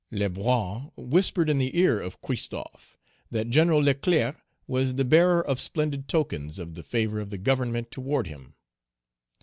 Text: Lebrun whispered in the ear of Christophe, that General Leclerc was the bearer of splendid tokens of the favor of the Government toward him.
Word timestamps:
Lebrun 0.09 0.89
whispered 0.97 1.47
in 1.47 1.59
the 1.59 1.77
ear 1.77 2.01
of 2.01 2.21
Christophe, 2.21 2.97
that 3.29 3.51
General 3.51 3.79
Leclerc 3.79 4.35
was 4.65 4.95
the 4.95 5.05
bearer 5.05 5.45
of 5.45 5.59
splendid 5.59 6.07
tokens 6.07 6.57
of 6.57 6.73
the 6.73 6.81
favor 6.81 7.19
of 7.19 7.29
the 7.29 7.37
Government 7.37 7.91
toward 7.91 8.25
him. 8.25 8.55